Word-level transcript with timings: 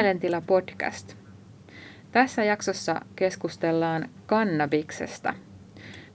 Mielentila 0.00 0.42
podcast. 0.46 1.14
Tässä 2.12 2.44
jaksossa 2.44 3.00
keskustellaan 3.16 4.08
kannabiksesta. 4.26 5.34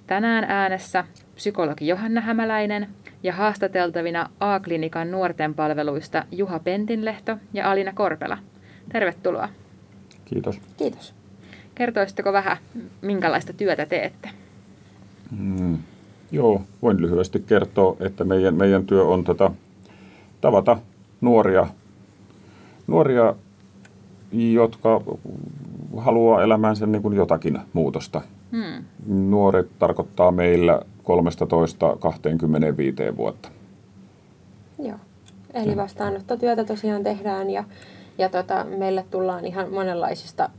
Tänään 0.08 0.44
äänessä 0.44 1.04
psykologi 1.36 1.88
Johanna 1.88 2.22
Hämäläinen 2.22 2.88
ja 3.24 3.34
haastateltavina 3.34 4.30
A-klinikan 4.40 5.12
nuorten 5.12 5.54
palveluista 5.54 6.24
Juha 6.32 6.60
Pentinlehto 6.60 7.38
ja 7.54 7.72
Alina 7.72 7.94
Korpela. 7.94 8.38
Tervetuloa. 8.92 9.50
Kiitos. 10.26 10.62
Kiitos. 10.78 11.14
Kertoisitteko 11.76 12.34
vähän, 12.34 12.58
minkälaista 13.02 13.54
työtä 13.54 13.86
teette? 13.86 14.30
Mm, 15.40 15.78
joo, 16.32 16.62
voin 16.82 17.02
lyhyesti 17.02 17.40
kertoa, 17.40 17.98
että 18.00 18.24
meidän, 18.24 18.56
meidän 18.56 18.86
työ 18.86 19.04
on 19.04 19.24
tota, 19.24 19.52
tavata 20.42 20.78
nuoria, 21.22 21.68
nuoria, 22.88 23.36
jotka 24.32 25.02
haluaa 25.98 26.44
elämäänsä 26.44 26.86
niin 26.86 27.02
kuin 27.02 27.16
jotakin 27.16 27.60
muutosta. 27.74 28.22
Hmm. 28.52 28.86
Nuoret 29.08 29.68
tarkoittaa 29.80 30.32
meillä 30.32 30.80
13-25 33.14 33.18
vuotta. 33.18 33.50
Joo, 34.80 34.98
eli 35.54 35.76
vastaanottotyötä 35.76 36.64
tosiaan 36.64 37.04
tehdään 37.04 37.50
ja, 37.50 37.64
ja 38.18 38.30
tota, 38.30 38.64
meille 38.64 39.06
tullaan 39.12 39.46
ihan 39.46 39.74
monenlaisista 39.74 40.50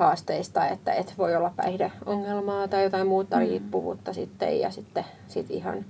haasteista, 0.00 0.66
että 0.66 0.92
et 0.92 1.14
voi 1.18 1.36
olla 1.36 1.52
päihdeongelmaa 1.56 2.68
tai 2.68 2.84
jotain 2.84 3.06
muuta 3.06 3.36
mm. 3.36 3.42
riippuvuutta 3.42 4.12
sitten 4.12 4.60
ja 4.60 4.70
sitten 4.70 5.04
sit 5.28 5.50
ihan, 5.50 5.84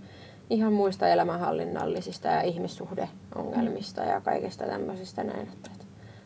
ihan 0.51 0.73
muista 0.73 1.09
elämänhallinnallisista 1.09 2.29
ja 2.29 2.43
ihmissuhdeongelmista 2.43 4.03
ja 4.03 4.21
kaikesta 4.21 4.65
tämmöisistä 4.65 5.25
näin. 5.25 5.49
Että, 5.53 5.71
että 5.73 5.80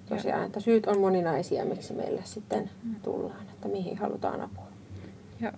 tosiaan, 0.09 0.47
että 0.47 0.61
syyt 0.61 0.87
on 0.87 1.01
moninaisia, 1.01 1.65
miksi 1.65 1.93
meille 1.93 2.21
sitten 2.25 2.71
mm. 2.83 2.95
tullaan, 3.03 3.43
että 3.55 3.69
mihin 3.69 3.99
halutaan 3.99 4.41
apua. 4.41 4.69
Joo. 5.41 5.53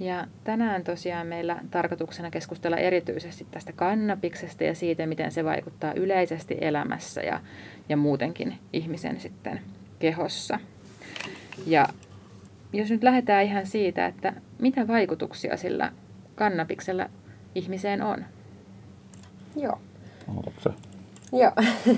Ja 0.00 0.26
tänään 0.44 0.84
tosiaan 0.84 1.26
meillä 1.26 1.60
tarkoituksena 1.70 2.30
keskustella 2.30 2.76
erityisesti 2.76 3.46
tästä 3.50 3.72
kannabiksesta 3.72 4.64
ja 4.64 4.74
siitä, 4.74 5.06
miten 5.06 5.32
se 5.32 5.44
vaikuttaa 5.44 5.92
yleisesti 5.92 6.58
elämässä 6.60 7.20
ja, 7.20 7.40
ja 7.88 7.96
muutenkin 7.96 8.58
ihmisen 8.72 9.20
sitten 9.20 9.60
kehossa. 9.98 10.58
Ja 11.66 11.88
jos 12.72 12.90
nyt 12.90 13.02
lähdetään 13.02 13.44
ihan 13.44 13.66
siitä, 13.66 14.06
että 14.06 14.32
mitä 14.58 14.88
vaikutuksia 14.88 15.56
sillä 15.56 15.92
kannabiksella 16.34 17.10
ihmiseen 17.54 18.02
on? 18.02 18.24
Joo. 19.56 19.80
Haluatko 20.26 20.70
Joo, 21.32 21.52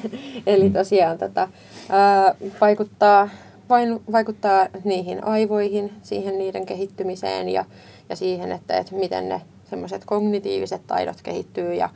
eli 0.46 0.70
tosiaan 0.70 1.18
tätä, 1.18 1.48
ää, 1.88 2.34
vaikuttaa, 2.60 3.28
vain, 3.68 4.00
vaikuttaa 4.12 4.66
niihin 4.84 5.24
aivoihin, 5.24 5.92
siihen 6.02 6.38
niiden 6.38 6.66
kehittymiseen 6.66 7.48
ja, 7.48 7.64
ja 8.08 8.16
siihen, 8.16 8.52
että, 8.52 8.76
että 8.76 8.94
miten 8.94 9.28
ne 9.28 9.40
semmoiset 9.70 10.04
kognitiiviset 10.04 10.82
taidot 10.86 11.16
kehittyy 11.22 11.74
ja, 11.74 11.88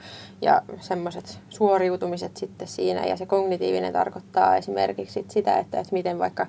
ja 0.43 0.63
semmoiset 0.81 1.39
suoriutumiset 1.49 2.37
sitten 2.37 2.69
siinä. 2.69 3.07
Ja 3.07 3.17
se 3.17 3.27
kognitiivinen 3.27 3.93
tarkoittaa 3.93 4.57
esimerkiksi 4.57 5.25
sitä, 5.29 5.59
että, 5.59 5.81
että 5.81 5.93
miten 5.93 6.19
vaikka 6.19 6.47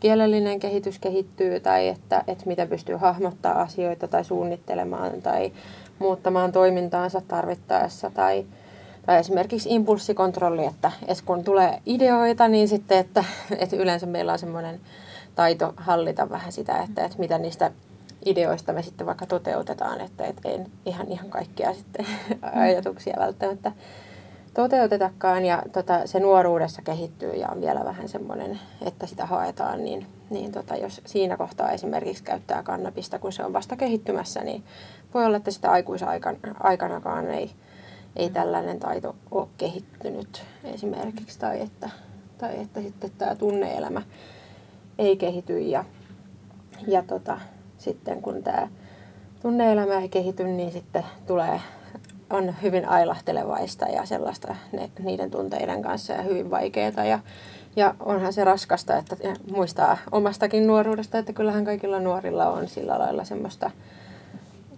kielellinen 0.00 0.60
kehitys 0.60 0.98
kehittyy 0.98 1.60
tai 1.60 1.88
että, 1.88 2.24
että 2.26 2.46
miten 2.46 2.68
pystyy 2.68 2.96
hahmottaa 2.96 3.60
asioita 3.60 4.08
tai 4.08 4.24
suunnittelemaan 4.24 5.22
tai 5.22 5.52
muuttamaan 5.98 6.52
toimintaansa 6.52 7.22
tarvittaessa 7.28 8.10
tai, 8.10 8.46
tai 9.06 9.18
esimerkiksi 9.18 9.74
impulssikontrolli, 9.74 10.64
että, 10.64 10.92
että 11.08 11.24
kun 11.26 11.44
tulee 11.44 11.82
ideoita, 11.86 12.48
niin 12.48 12.68
sitten, 12.68 12.98
että, 12.98 13.24
että 13.58 13.76
yleensä 13.76 14.06
meillä 14.06 14.32
on 14.32 14.38
semmoinen 14.38 14.80
taito 15.34 15.74
hallita 15.76 16.30
vähän 16.30 16.52
sitä, 16.52 16.82
että, 16.82 17.04
että 17.04 17.18
mitä 17.18 17.38
niistä 17.38 17.70
ideoista 18.24 18.72
me 18.72 18.82
sitten 18.82 19.06
vaikka 19.06 19.26
toteutetaan, 19.26 20.00
että 20.00 20.24
et 20.24 20.36
ei 20.44 20.58
ihan, 20.86 21.08
ihan 21.08 21.30
kaikkia 21.30 21.74
sitten 21.74 22.06
ajatuksia 22.64 23.16
välttämättä 23.18 23.72
toteutetakaan. 24.54 25.44
Ja 25.44 25.62
tota, 25.72 26.06
se 26.06 26.20
nuoruudessa 26.20 26.82
kehittyy 26.82 27.32
ja 27.32 27.48
on 27.48 27.60
vielä 27.60 27.84
vähän 27.84 28.08
semmoinen, 28.08 28.60
että 28.86 29.06
sitä 29.06 29.26
haetaan, 29.26 29.84
niin, 29.84 30.06
niin 30.30 30.52
tota, 30.52 30.76
jos 30.76 31.00
siinä 31.04 31.36
kohtaa 31.36 31.70
esimerkiksi 31.70 32.24
käyttää 32.24 32.62
kannabista, 32.62 33.18
kun 33.18 33.32
se 33.32 33.44
on 33.44 33.52
vasta 33.52 33.76
kehittymässä, 33.76 34.40
niin 34.40 34.64
voi 35.14 35.24
olla, 35.26 35.36
että 35.36 35.50
sitä 35.50 35.70
aikuisaikanakaan 35.70 37.30
ei, 37.30 37.50
ei 38.16 38.30
tällainen 38.30 38.78
taito 38.78 39.16
ole 39.30 39.48
kehittynyt 39.58 40.42
esimerkiksi, 40.64 41.38
tai 41.38 41.60
että, 41.60 41.90
tai 42.38 42.60
että 42.60 42.80
sitten 42.82 43.10
tämä 43.18 43.34
tunneelämä 43.34 44.02
ei 44.98 45.16
kehity 45.16 45.60
ja, 45.60 45.84
ja 46.88 47.02
tota, 47.02 47.40
sitten 47.78 48.22
kun 48.22 48.42
tämä 48.42 48.68
tunneelämä 49.42 49.94
ei 49.94 50.08
kehity, 50.08 50.44
niin 50.44 50.72
sitten 50.72 51.04
tulee, 51.26 51.60
on 52.30 52.54
hyvin 52.62 52.88
ailahtelevaista 52.88 53.86
ja 53.86 54.06
sellaista 54.06 54.56
ne, 54.72 54.90
niiden 54.98 55.30
tunteiden 55.30 55.82
kanssa 55.82 56.12
ja 56.12 56.22
hyvin 56.22 56.50
vaikeaa. 56.50 57.04
Ja, 57.04 57.18
ja 57.76 57.94
onhan 58.00 58.32
se 58.32 58.44
raskasta, 58.44 58.96
että 58.96 59.16
muistaa 59.50 59.98
omastakin 60.12 60.66
nuoruudesta, 60.66 61.18
että 61.18 61.32
kyllähän 61.32 61.64
kaikilla 61.64 62.00
nuorilla 62.00 62.50
on 62.50 62.68
sillä 62.68 62.98
lailla 62.98 63.24
semmoista 63.24 63.70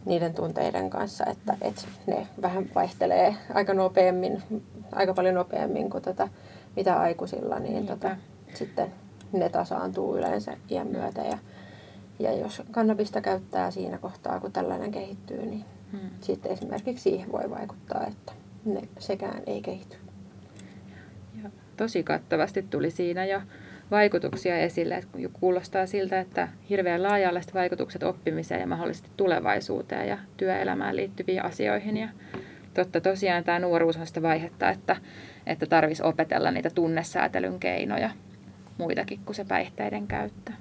niiden 0.09 0.35
tunteiden 0.35 0.91
kanssa, 0.91 1.25
että, 1.27 1.57
että 1.61 1.83
ne 2.07 2.27
vähän 2.43 2.71
vaihtelee 2.75 3.37
aika 3.55 3.75
nopeammin, 3.75 4.43
aika 4.93 5.15
paljon 5.15 5.35
nopeammin 5.35 5.91
kuin 5.91 6.03
tota, 6.03 6.29
mitä 6.77 7.01
aikuisilla, 7.01 7.59
niin 7.59 7.87
tota, 7.87 8.17
sitten 8.55 8.93
ne 9.33 9.49
tasaantuu 9.49 10.17
yleensä 10.17 10.57
iän 10.71 10.87
myötä. 10.87 11.21
Ja, 11.23 11.39
ja 12.19 12.33
jos 12.33 12.63
kannabista 12.71 13.21
käyttää 13.21 13.71
siinä 13.71 13.99
kohtaa, 13.99 14.41
kun 14.41 14.53
tällainen 14.53 14.91
kehittyy, 14.91 15.47
niin 15.47 15.65
hmm. 15.93 16.11
sitten 16.21 16.53
esimerkiksi 16.53 17.03
siihen 17.03 17.33
voi 17.33 17.51
vaikuttaa, 17.51 18.07
että 18.07 18.33
ne 18.65 18.89
sekään 18.99 19.43
ei 19.47 19.63
kehity. 19.63 19.97
Ja 21.43 21.51
tosi 21.77 22.03
kattavasti 22.03 22.63
tuli 22.63 22.91
siinä 22.91 23.25
jo 23.25 23.41
vaikutuksia 23.91 24.59
esille. 24.59 24.95
Että 24.95 25.19
kuulostaa 25.33 25.87
siltä, 25.87 26.21
että 26.21 26.49
hirveän 26.71 27.03
laajalliset 27.03 27.55
vaikutukset 27.55 28.03
oppimiseen 28.03 28.61
ja 28.61 28.67
mahdollisesti 28.67 29.11
tulevaisuuteen 29.17 30.09
ja 30.09 30.19
työelämään 30.37 30.97
liittyviin 30.97 31.45
asioihin. 31.45 31.97
Ja 31.97 32.09
totta 32.75 33.01
tosiaan 33.01 33.45
tämä 33.45 33.59
nuoruus 33.59 33.97
on 33.97 34.07
sitä 34.07 34.23
vaihetta, 34.23 34.71
että, 34.71 34.97
että 35.47 35.67
tarvitsisi 35.67 36.09
opetella 36.09 36.51
niitä 36.51 36.71
tunnesäätelyn 36.71 37.61
keinoja 37.61 38.11
muitakin 38.79 39.21
kuin 39.25 39.37
se 39.37 39.45
päihteiden 39.45 40.07
käyttö. 40.07 40.53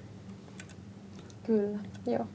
Kyllä, 1.45 1.79
joo. 2.05 2.27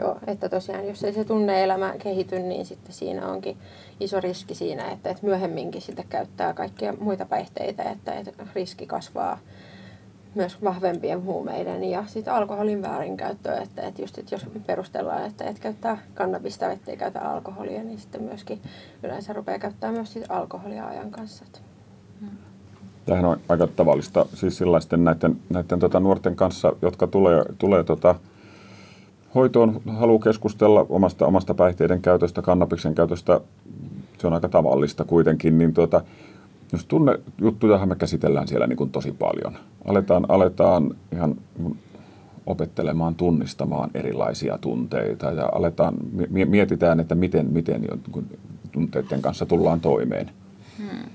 Joo, 0.00 0.18
että 0.26 0.48
tosiaan 0.48 0.88
jos 0.88 1.04
ei 1.04 1.12
se 1.12 1.24
tunneelämä 1.24 1.94
kehity, 2.02 2.38
niin 2.38 2.66
sitten 2.66 2.92
siinä 2.92 3.28
onkin 3.28 3.56
iso 4.00 4.20
riski 4.20 4.54
siinä, 4.54 4.90
että, 4.90 5.10
että 5.10 5.26
myöhemminkin 5.26 5.82
sitten 5.82 6.04
käyttää 6.08 6.54
kaikkia 6.54 6.92
muita 7.00 7.24
päihteitä, 7.24 7.82
että, 7.82 8.12
että 8.12 8.46
riski 8.54 8.86
kasvaa 8.86 9.38
myös 10.38 10.62
vahvempien 10.64 11.24
huumeiden 11.24 11.84
ja 11.84 12.04
sitten 12.06 12.34
alkoholin 12.34 12.82
väärinkäyttöä, 12.82 13.56
että, 13.60 13.82
että 13.82 14.02
just 14.02 14.18
että 14.18 14.34
jos 14.34 14.46
perustellaan, 14.66 15.26
että 15.26 15.44
et 15.44 15.58
käyttää 15.58 15.98
kannabista, 16.14 16.72
ettei 16.72 16.96
käytä 16.96 17.20
alkoholia, 17.20 17.82
niin 17.82 17.98
sitten 17.98 18.22
myöskin 18.22 18.60
yleensä 19.02 19.32
rupeaa 19.32 19.58
käyttämään 19.58 19.94
myös 19.94 20.12
sit 20.12 20.24
alkoholia 20.28 20.86
ajan 20.86 21.10
kanssa. 21.10 21.44
Tämähän 23.06 23.24
on 23.24 23.40
aika 23.48 23.66
tavallista 23.66 24.26
siis 24.34 24.58
sellaisten 24.58 25.04
näiden, 25.04 25.36
näiden 25.50 25.78
tota 25.78 26.00
nuorten 26.00 26.36
kanssa, 26.36 26.72
jotka 26.82 27.06
tulee, 27.06 27.44
tulee 27.58 27.84
tota, 27.84 28.14
hoitoon, 29.34 29.80
haluaa 29.86 30.22
keskustella 30.22 30.86
omasta, 30.88 31.26
omasta 31.26 31.54
päihteiden 31.54 32.02
käytöstä, 32.02 32.42
kannabiksen 32.42 32.94
käytöstä, 32.94 33.40
se 34.18 34.26
on 34.26 34.32
aika 34.32 34.48
tavallista 34.48 35.04
kuitenkin, 35.04 35.58
niin 35.58 35.74
tuota, 35.74 36.02
jos 36.72 36.86
tunne 36.86 37.18
juttujahan 37.40 37.88
me 37.88 37.96
käsitellään 37.96 38.48
siellä 38.48 38.66
niin 38.66 38.76
kuin 38.76 38.90
tosi 38.90 39.12
paljon. 39.12 39.54
Aletaan, 39.84 40.26
aletaan 40.28 40.94
ihan 41.12 41.36
opettelemaan 42.46 43.14
tunnistamaan 43.14 43.90
erilaisia 43.94 44.58
tunteita 44.58 45.26
ja 45.30 45.48
aletaan, 45.52 45.94
mietitään, 46.28 47.00
että 47.00 47.14
miten, 47.14 47.52
miten 47.52 47.84
tunteiden 48.72 49.22
kanssa 49.22 49.46
tullaan 49.46 49.80
toimeen. 49.80 50.30
Hmm. 50.78 51.10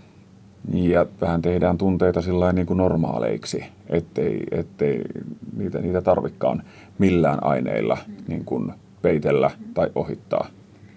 Ja 0.73 1.05
vähän 1.21 1.41
tehdään 1.41 1.77
tunteita 1.77 2.21
sillä 2.21 2.53
niin 2.53 2.67
kuin 2.67 2.77
normaaleiksi, 2.77 3.65
ettei, 3.89 4.43
ettei 4.51 5.01
niitä, 5.57 5.79
niitä 5.79 6.01
tarvikaan 6.01 6.63
millään 6.99 7.43
aineilla 7.43 7.97
mm. 8.07 8.15
niin 8.27 8.45
kuin 8.45 8.73
peitellä 9.01 9.51
tai 9.73 9.91
ohittaa. 9.95 10.47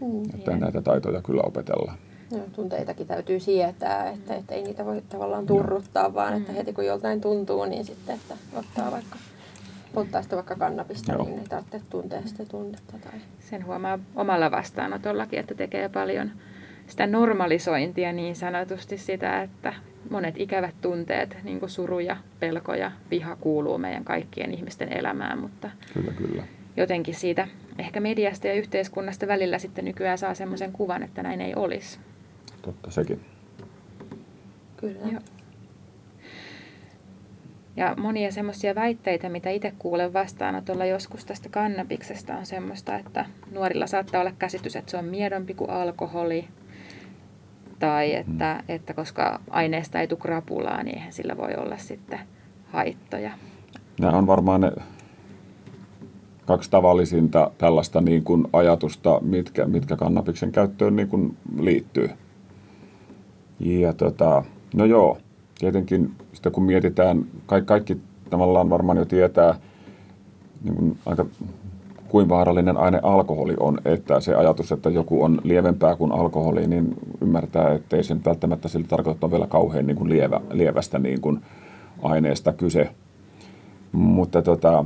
Mm, 0.01 0.23
että 0.35 0.57
näitä 0.57 0.83
taitoja 0.83 1.23
kyllä 1.23 1.43
opetellaan. 1.43 1.99
No, 2.31 2.39
tunteitakin 2.53 3.07
täytyy 3.07 3.41
sietää, 3.41 4.11
että, 4.11 4.35
että 4.35 4.55
ei 4.55 4.63
niitä 4.63 4.85
voi 4.85 5.03
tavallaan 5.09 5.47
turruttaa, 5.47 6.15
vaan 6.15 6.37
että 6.37 6.53
mm. 6.53 6.57
heti 6.57 6.73
kun 6.73 6.87
joltain 6.87 7.21
tuntuu, 7.21 7.65
niin 7.65 7.85
sitten 7.85 8.15
että 8.15 8.35
ottaa 8.55 8.93
vaikka 8.93 9.17
polttaa 9.95 10.23
sitä 10.23 10.37
vaikka 10.37 10.57
kannabista, 10.57 11.13
Joo. 11.13 11.25
niin 11.25 11.39
ei 11.39 11.47
tarvitse 11.49 11.81
tuntea 11.91 12.23
sitä 12.25 12.45
tunnetta. 12.45 12.93
Tai... 12.99 13.21
Sen 13.41 13.67
huomaa 13.67 13.99
omalla 14.17 14.51
vastaanotollakin, 14.51 15.39
että 15.39 15.55
tekee 15.55 15.89
paljon 15.89 16.31
sitä 16.87 17.07
normalisointia 17.07 18.13
niin 18.13 18.37
sanotusti 18.37 18.99
sitä, 18.99 19.43
että 19.43 19.75
monet 20.11 20.35
ikävät 20.39 20.75
tunteet, 20.81 21.37
niin 21.43 21.61
kuin 21.61 21.71
suru 21.71 21.99
ja 21.99 22.17
pelko 22.41 22.75
ja 22.75 22.93
viha 23.11 23.37
kuuluu 23.37 23.79
meidän 23.79 24.05
kaikkien 24.05 24.55
ihmisten 24.55 24.93
elämään, 24.93 25.39
mutta 25.39 25.71
Kyllä, 25.95 26.13
kyllä. 26.13 26.43
jotenkin 26.77 27.15
siitä 27.15 27.49
ehkä 27.79 28.01
mediasta 28.01 28.47
ja 28.47 28.55
yhteiskunnasta 28.55 29.27
välillä 29.27 29.59
sitten 29.59 29.85
nykyään 29.85 30.19
saa 30.19 30.35
semmoisen 30.35 30.73
kuvan, 30.73 31.03
että 31.03 31.23
näin 31.23 31.41
ei 31.41 31.55
olisi. 31.55 31.99
Totta 32.67 32.91
sekin. 32.91 33.21
Kyllä. 34.77 35.07
Joo. 35.13 35.21
Ja 37.77 37.95
monia 37.99 38.33
semmoisia 38.33 38.75
väitteitä, 38.75 39.29
mitä 39.29 39.51
itse 39.51 39.73
kuulen 39.79 40.13
vastaanotolla 40.13 40.85
joskus 40.85 41.25
tästä 41.25 41.49
kannabiksesta, 41.49 42.35
on 42.35 42.47
semmoista, 42.47 42.99
että 42.99 43.27
nuorilla 43.53 43.87
saattaa 43.87 44.21
olla 44.21 44.33
käsitys, 44.39 44.77
että 44.77 44.91
se 44.91 44.97
on 44.97 45.05
miedompi 45.05 45.55
kuin 45.55 45.71
alkoholi. 45.71 46.49
Tai 47.79 48.15
että, 48.15 48.63
että 48.69 48.95
koska 48.95 49.41
aineesta 49.51 50.01
ei 50.01 50.09
tule 50.09 50.21
krapulaa, 50.21 50.83
niin 50.83 50.97
eihän 50.97 51.13
sillä 51.13 51.37
voi 51.37 51.55
olla 51.55 51.77
sitten 51.77 52.21
haittoja. 52.67 53.31
Nämä 54.01 54.19
on 54.19 54.27
varmaan 54.27 54.61
ne 54.61 54.73
kaksi 56.47 56.71
tavallisinta 56.71 57.51
tällaista 57.59 58.01
niin 58.01 58.25
kuin 58.25 58.45
ajatusta, 58.53 59.21
mitkä, 59.21 59.67
mitkä 59.67 59.97
kannabiksen 59.97 60.53
käyttöön 60.53 60.97
niin 60.97 61.09
kuin 61.09 61.37
liittyy. 61.61 62.11
Ja 63.61 63.93
tota, 63.93 64.45
no 64.75 64.85
joo, 64.85 65.19
tietenkin 65.59 66.13
sitä 66.33 66.51
kun 66.51 66.65
mietitään, 66.65 67.25
kaikki, 67.47 67.67
kaikki 67.67 68.01
tavallaan 68.31 68.71
varmaan 68.71 68.99
jo 68.99 69.05
tietää, 69.05 69.55
niin 70.65 70.75
kuin 70.75 70.99
aika 71.07 71.27
kuin 72.09 72.29
vaarallinen 72.29 72.77
aine 72.77 73.01
alkoholi 73.03 73.55
on, 73.61 73.79
että 73.85 74.21
se 74.21 74.35
ajatus, 74.35 74.73
että 74.73 74.91
joku 74.91 75.25
on 75.25 75.41
lievempää 75.45 75.97
kuin 75.97 76.13
alkoholi, 76.13 76.67
niin 76.67 76.95
ymmärtää, 77.21 77.73
ettei 77.73 78.05
sen 78.05 78.21
välttämättä 78.25 78.69
sillä 78.69 78.87
tarkoittaa 78.87 79.31
vielä 79.31 79.47
kauhean 79.47 79.87
niin 79.87 79.97
kuin 79.97 80.11
lievä, 80.11 80.41
lievästä 80.51 80.99
niin 80.99 81.21
kuin 81.21 81.41
aineesta 82.03 82.53
kyse. 82.53 82.91
Mutta 83.93 84.43
tota, 84.43 84.85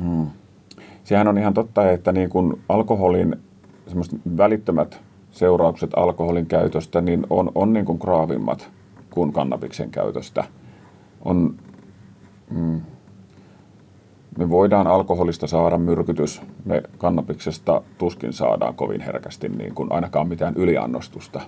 mm, 0.00 0.26
sehän 1.04 1.28
on 1.28 1.38
ihan 1.38 1.54
totta, 1.54 1.90
että 1.90 2.12
niin 2.12 2.30
kuin 2.30 2.60
alkoholin 2.68 3.36
välittömät 4.36 5.00
seuraukset 5.38 5.90
alkoholin 5.96 6.46
käytöstä 6.46 7.00
niin 7.00 7.26
on, 7.30 7.52
on 7.54 7.72
niin 7.72 7.84
kuin 7.84 7.98
graavimmat 8.00 8.70
kuin 9.10 9.32
kannabiksen 9.32 9.90
käytöstä. 9.90 10.44
On, 11.24 11.54
mm, 12.50 12.80
me 14.38 14.50
voidaan 14.50 14.86
alkoholista 14.86 15.46
saada 15.46 15.78
myrkytys, 15.78 16.42
me 16.64 16.82
kannabiksesta 16.98 17.82
tuskin 17.98 18.32
saadaan 18.32 18.74
kovin 18.74 19.00
herkästi 19.00 19.48
niin 19.48 19.74
kuin 19.74 19.92
ainakaan 19.92 20.28
mitään 20.28 20.54
yliannostusta. 20.56 21.40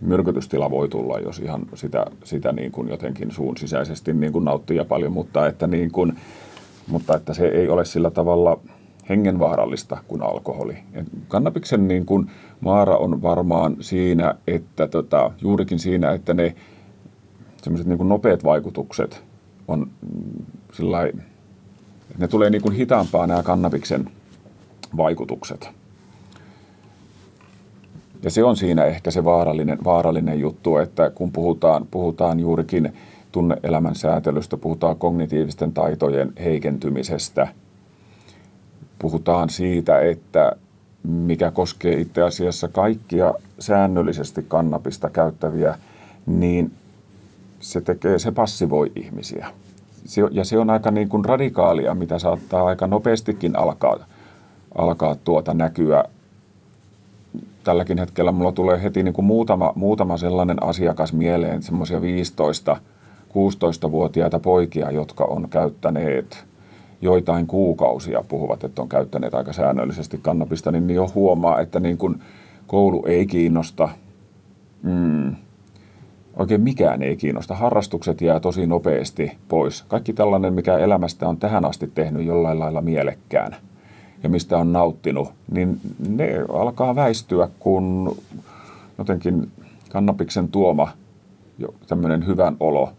Myrkytystila 0.00 0.70
voi 0.70 0.88
tulla, 0.88 1.18
jos 1.18 1.38
ihan 1.38 1.62
sitä, 1.74 2.06
sitä 2.24 2.52
niin 2.52 2.72
kuin 2.72 2.88
jotenkin 2.88 3.32
suun 3.32 3.56
sisäisesti 3.56 4.12
niin 4.12 4.32
kuin 4.32 4.44
nauttii 4.44 4.76
ja 4.76 4.84
paljon, 4.84 5.12
mutta 5.12 5.46
että, 5.46 5.66
niin 5.66 5.90
kuin, 5.90 6.18
mutta 6.86 7.16
että 7.16 7.34
se 7.34 7.48
ei 7.48 7.68
ole 7.68 7.84
sillä 7.84 8.10
tavalla 8.10 8.60
hengenvaarallista 9.08 9.98
kuin 10.08 10.22
alkoholi. 10.22 10.76
Et 10.92 11.06
kannabiksen 11.28 11.88
niin 11.88 12.06
kuin 12.06 12.30
vaara 12.64 12.96
on 12.96 13.22
varmaan 13.22 13.76
siinä, 13.80 14.34
että 14.46 14.88
tota, 14.88 15.30
juurikin 15.40 15.78
siinä, 15.78 16.12
että 16.12 16.34
ne 16.34 16.54
semmoiset 17.62 17.86
niin 17.86 18.08
nopeat 18.08 18.44
vaikutukset 18.44 19.24
on 19.68 19.80
mm, 19.80 20.44
sillai, 20.72 21.12
ne 22.18 22.28
tulee 22.28 22.50
niin 22.50 22.62
kuin 22.62 22.74
hitaampaa 22.74 23.26
nämä 23.26 23.42
kannabiksen 23.42 24.10
vaikutukset. 24.96 25.70
Ja 28.22 28.30
se 28.30 28.44
on 28.44 28.56
siinä 28.56 28.84
ehkä 28.84 29.10
se 29.10 29.24
vaarallinen, 29.24 29.78
vaarallinen 29.84 30.40
juttu, 30.40 30.76
että 30.76 31.10
kun 31.10 31.32
puhutaan, 31.32 31.86
puhutaan 31.90 32.40
juurikin 32.40 32.92
tunneelämän 33.32 33.94
säätelystä, 33.94 34.56
puhutaan 34.56 34.96
kognitiivisten 34.96 35.72
taitojen 35.72 36.32
heikentymisestä, 36.44 37.48
puhutaan 39.04 39.50
siitä, 39.50 40.00
että 40.00 40.52
mikä 41.02 41.50
koskee 41.50 42.00
itse 42.00 42.22
asiassa 42.22 42.68
kaikkia 42.68 43.34
säännöllisesti 43.58 44.44
kannabista 44.48 45.10
käyttäviä, 45.10 45.78
niin 46.26 46.72
se 47.60 47.80
tekee, 47.80 48.18
se 48.18 48.32
passivoi 48.32 48.92
ihmisiä. 48.96 49.46
Se, 50.04 50.22
ja 50.30 50.44
se 50.44 50.58
on 50.58 50.70
aika 50.70 50.90
niin 50.90 51.08
kuin 51.08 51.24
radikaalia, 51.24 51.94
mitä 51.94 52.18
saattaa 52.18 52.66
aika 52.66 52.86
nopeastikin 52.86 53.58
alkaa, 53.58 53.96
alkaa 54.74 55.14
tuota 55.14 55.54
näkyä. 55.54 56.04
Tälläkin 57.64 57.98
hetkellä 57.98 58.32
mulla 58.32 58.52
tulee 58.52 58.82
heti 58.82 59.02
niin 59.02 59.14
kuin 59.14 59.24
muutama, 59.24 59.72
muutama 59.74 60.16
sellainen 60.16 60.62
asiakas 60.62 61.12
mieleen, 61.12 61.62
semmoisia 61.62 61.98
15-16-vuotiaita 61.98 64.38
poikia, 64.38 64.90
jotka 64.90 65.24
on 65.24 65.48
käyttäneet 65.50 66.53
joitain 67.00 67.46
kuukausia, 67.46 68.24
puhuvat, 68.28 68.64
että 68.64 68.82
on 68.82 68.88
käyttäneet 68.88 69.34
aika 69.34 69.52
säännöllisesti 69.52 70.18
kannabista, 70.22 70.72
niin 70.72 70.90
jo 70.90 71.10
huomaa, 71.14 71.60
että 71.60 71.80
niin 71.80 71.98
kuin 71.98 72.22
koulu 72.66 73.04
ei 73.06 73.26
kiinnosta, 73.26 73.88
mm, 74.82 75.34
oikein 76.36 76.60
mikään 76.60 77.02
ei 77.02 77.16
kiinnosta. 77.16 77.54
Harrastukset 77.54 78.20
jää 78.20 78.40
tosi 78.40 78.66
nopeasti 78.66 79.32
pois. 79.48 79.84
Kaikki 79.88 80.12
tällainen, 80.12 80.54
mikä 80.54 80.78
elämästä 80.78 81.28
on 81.28 81.36
tähän 81.36 81.64
asti 81.64 81.90
tehnyt 81.94 82.26
jollain 82.26 82.58
lailla 82.58 82.80
mielekkään 82.80 83.56
ja 84.22 84.28
mistä 84.28 84.58
on 84.58 84.72
nauttinut, 84.72 85.32
niin 85.50 85.80
ne 86.08 86.44
alkaa 86.52 86.94
väistyä, 86.94 87.48
kun 87.58 88.16
jotenkin 88.98 89.50
kannabiksen 89.90 90.48
tuoma 90.48 90.88
tämmöinen 91.86 92.26
hyvän 92.26 92.56
olo 92.60 92.92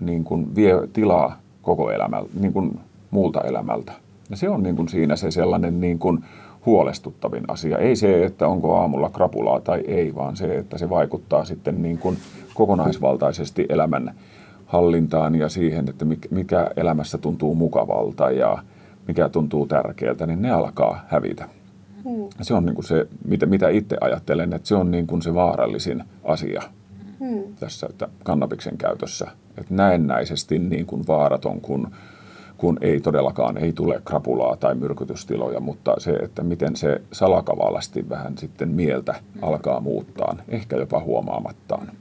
niin 0.00 0.24
kuin 0.24 0.54
vie 0.54 0.74
tilaa 0.92 1.38
koko 1.62 1.90
elämältä, 1.90 2.30
niin 2.40 2.52
kuin 2.52 2.80
muulta 3.10 3.40
elämältä. 3.40 3.92
Ja 4.30 4.36
se 4.36 4.48
on 4.48 4.62
niin 4.62 4.76
kuin 4.76 4.88
siinä 4.88 5.16
se 5.16 5.30
sellainen 5.30 5.80
niin 5.80 5.98
kuin 5.98 6.24
huolestuttavin 6.66 7.44
asia. 7.48 7.78
Ei 7.78 7.96
se, 7.96 8.24
että 8.24 8.48
onko 8.48 8.76
aamulla 8.76 9.10
krapulaa 9.10 9.60
tai 9.60 9.80
ei, 9.86 10.14
vaan 10.14 10.36
se, 10.36 10.58
että 10.58 10.78
se 10.78 10.90
vaikuttaa 10.90 11.44
sitten 11.44 11.82
niin 11.82 11.98
kuin 11.98 12.16
kokonaisvaltaisesti 12.54 13.66
elämän 13.68 14.14
hallintaan 14.66 15.34
ja 15.34 15.48
siihen, 15.48 15.88
että 15.88 16.04
mikä 16.30 16.70
elämässä 16.76 17.18
tuntuu 17.18 17.54
mukavalta 17.54 18.30
ja 18.30 18.58
mikä 19.08 19.28
tuntuu 19.28 19.66
tärkeältä, 19.66 20.26
niin 20.26 20.42
ne 20.42 20.50
alkaa 20.50 21.04
hävitä. 21.08 21.48
Hmm. 22.04 22.28
Se 22.42 22.54
on 22.54 22.66
niin 22.66 22.74
kuin 22.74 22.84
se, 22.84 23.06
mitä, 23.24 23.46
mitä 23.46 23.68
itse 23.68 23.96
ajattelen, 24.00 24.52
että 24.52 24.68
se 24.68 24.74
on 24.74 24.90
niin 24.90 25.06
kuin 25.06 25.22
se 25.22 25.34
vaarallisin 25.34 26.04
asia 26.24 26.62
hmm. 27.20 27.54
tässä 27.60 27.86
että 27.90 28.08
kannabiksen 28.24 28.76
käytössä. 28.78 29.26
Että 29.58 29.74
näennäisesti 29.74 30.58
niin 30.58 30.86
kuin 30.86 31.06
vaaraton, 31.06 31.60
kun 31.60 31.88
kun 32.60 32.78
ei 32.80 33.00
todellakaan 33.00 33.58
ei 33.58 33.72
tule 33.72 34.00
krapulaa 34.04 34.56
tai 34.56 34.74
myrkytystiloja, 34.74 35.60
mutta 35.60 35.94
se, 35.98 36.10
että 36.10 36.42
miten 36.42 36.76
se 36.76 37.00
salakavallasti 37.12 38.08
vähän 38.08 38.38
sitten 38.38 38.68
mieltä 38.68 39.14
alkaa 39.42 39.80
muuttaa, 39.80 40.36
ehkä 40.48 40.76
jopa 40.76 41.00
huomaamattaan. 41.00 41.92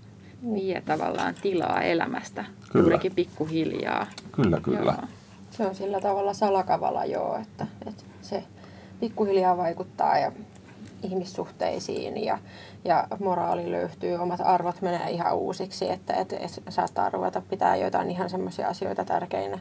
Vie 0.53 0.81
tavallaan 0.85 1.35
tilaa 1.41 1.81
elämästä, 1.81 2.45
kyllä. 2.71 2.83
juurikin 2.83 3.15
pikkuhiljaa. 3.15 4.07
Kyllä, 4.31 4.59
kyllä. 4.61 4.93
Joo. 4.97 5.07
Se 5.51 5.65
on 5.65 5.75
sillä 5.75 6.01
tavalla 6.01 6.33
salakavala 6.33 7.05
joo, 7.05 7.37
että, 7.41 7.67
että 7.87 8.03
se 8.21 8.43
pikkuhiljaa 8.99 9.57
vaikuttaa 9.57 10.17
ja 10.17 10.31
ihmissuhteisiin 11.03 12.25
ja, 12.25 12.37
ja 12.85 13.07
moraali 13.19 13.71
löytyy, 13.71 14.15
omat 14.15 14.41
arvot 14.43 14.81
menee 14.81 15.09
ihan 15.09 15.35
uusiksi, 15.35 15.91
että, 15.91 16.13
että, 16.13 16.35
että 16.35 16.71
saattaa 16.71 17.09
ruveta 17.09 17.41
pitää 17.49 17.75
jotain 17.75 18.11
ihan 18.11 18.29
semmoisia 18.29 18.67
asioita 18.67 19.05
tärkeinä, 19.05 19.59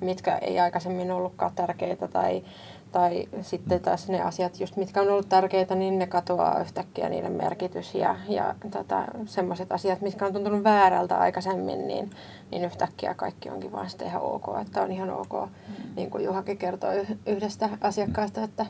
mitkä 0.00 0.38
ei 0.38 0.60
aikaisemmin 0.60 1.10
ollutkaan 1.10 1.52
tärkeitä 1.54 2.08
tai, 2.08 2.44
tai 2.92 3.28
sitten 3.42 3.80
taas 3.80 4.08
ne 4.08 4.22
asiat, 4.22 4.60
just 4.60 4.76
mitkä 4.76 5.00
on 5.00 5.08
ollut 5.08 5.28
tärkeitä, 5.28 5.74
niin 5.74 5.98
ne 5.98 6.06
katoaa 6.06 6.60
yhtäkkiä 6.60 7.08
niiden 7.08 7.32
merkitys 7.32 7.94
ja, 7.94 8.16
ja 8.28 8.54
tota, 8.70 9.04
semmoiset 9.26 9.72
asiat, 9.72 10.00
mitkä 10.00 10.26
on 10.26 10.32
tuntunut 10.32 10.64
väärältä 10.64 11.18
aikaisemmin, 11.18 11.86
niin, 11.86 12.10
niin 12.50 12.64
yhtäkkiä 12.64 13.14
kaikki 13.14 13.50
onkin 13.50 13.72
vaan 13.72 13.90
sitten 13.90 14.08
ihan 14.08 14.22
ok, 14.22 14.44
että 14.62 14.82
on 14.82 14.92
ihan 14.92 15.10
ok, 15.10 15.32
mm. 15.32 15.94
niin 15.96 16.10
kuin 16.10 16.24
Juhakin 16.24 16.58
kertoi 16.58 17.06
yhdestä 17.26 17.68
asiakkaasta, 17.80 18.42
että 18.42 18.66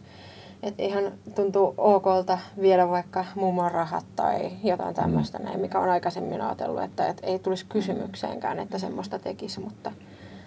että 0.63 0.83
ihan 0.83 1.13
tuntuu 1.35 1.75
okolta 1.77 2.39
viedä 2.61 2.89
vaikka 2.89 3.25
mummon 3.35 3.71
rahat 3.71 4.05
tai 4.17 4.51
jotain 4.65 4.95
tämmöistä 4.95 5.39
mm. 5.39 5.45
näin, 5.45 5.61
mikä 5.61 5.79
on 5.79 5.89
aikaisemmin 5.89 6.41
ajatellut, 6.41 6.83
että, 6.83 7.07
että 7.07 7.27
ei 7.27 7.39
tulisi 7.39 7.67
kysymykseenkään, 7.69 8.59
että 8.59 8.79
semmoista 8.79 9.19
tekisi, 9.19 9.61
mutta, 9.61 9.93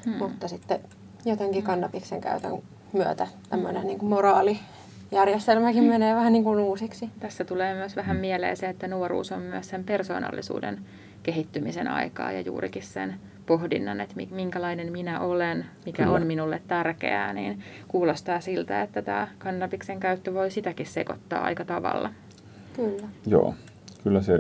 mm. 0.06 0.14
mutta 0.14 0.48
sitten 0.48 0.80
jotenkin 1.26 1.64
kannabiksen 1.64 2.22
käytön 2.22 2.52
myötä 2.94 3.28
tämmöinen 3.50 3.88
niin 3.88 4.06
moraalijärjestelmäkin 4.06 5.84
menee 5.84 6.16
vähän 6.16 6.34
niin 6.34 6.44
kuin 6.44 6.60
uusiksi. 6.60 7.10
Tässä 7.20 7.46
tulee 7.46 7.74
myös 7.74 7.96
vähän 7.96 8.18
mieleen 8.18 8.58
se, 8.58 8.70
että 8.70 8.88
nuoruus 8.88 9.32
on 9.32 9.42
myös 9.42 9.70
sen 9.70 9.84
persoonallisuuden 9.84 10.80
kehittymisen 11.24 11.88
aikaa 11.88 12.32
ja 12.32 12.42
juurikin 12.42 12.84
sen 12.84 13.16
pohdinnan, 13.46 14.02
että 14.02 14.16
minkälainen 14.32 14.92
minä 14.92 15.20
olen, 15.20 15.66
mikä 15.86 16.04
Kyllä. 16.04 16.16
on 16.16 16.28
minulle 16.28 16.62
tärkeää, 16.68 17.34
niin 17.34 17.64
kuulostaa 17.88 18.42
siltä, 18.42 18.82
että 18.82 19.02
tämä 19.02 19.28
kannabiksen 19.38 20.00
käyttö 20.00 20.34
voi 20.34 20.52
sitäkin 20.52 20.86
sekoittaa 20.86 21.44
aika 21.44 21.66
tavalla. 21.66 22.10
Kyllä. 22.76 23.08
Joo, 23.28 23.56
kyllä 24.04 24.22
se, 24.22 24.40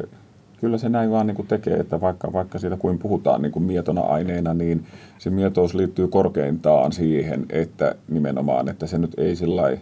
kyllä 0.64 0.78
se 0.78 0.90
näin 0.90 1.12
vaan 1.12 1.28
niin 1.28 1.36
kuin 1.36 1.48
tekee, 1.48 1.74
että 1.74 2.02
vaikka, 2.02 2.34
vaikka 2.34 2.60
siitä 2.60 2.78
kuin 2.78 3.00
puhutaan 3.00 3.42
niin 3.42 3.52
kuin 3.52 3.64
mietona 3.64 4.02
aineena, 4.02 4.54
niin 4.54 4.86
se 5.18 5.30
mietous 5.30 5.74
liittyy 5.74 6.08
korkeintaan 6.08 6.92
siihen, 6.92 7.46
että 7.50 7.96
nimenomaan, 8.08 8.70
että 8.70 8.88
se 8.88 8.98
nyt 8.98 9.14
ei 9.18 9.36
sillä 9.36 9.78